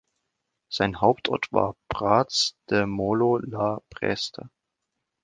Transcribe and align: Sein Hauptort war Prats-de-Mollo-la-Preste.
Sein 0.67 0.99
Hauptort 0.99 1.53
war 1.53 1.75
Prats-de-Mollo-la-Preste. 1.89 4.49